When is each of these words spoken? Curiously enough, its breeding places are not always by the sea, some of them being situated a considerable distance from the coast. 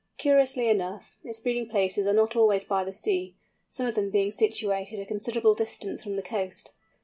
Curiously 0.17 0.67
enough, 0.67 1.19
its 1.23 1.39
breeding 1.39 1.69
places 1.69 2.07
are 2.07 2.13
not 2.13 2.35
always 2.35 2.65
by 2.65 2.83
the 2.83 2.91
sea, 2.91 3.35
some 3.67 3.85
of 3.85 3.93
them 3.93 4.09
being 4.09 4.31
situated 4.31 4.99
a 4.99 5.05
considerable 5.05 5.53
distance 5.53 6.01
from 6.01 6.15
the 6.15 6.23
coast. 6.23 6.71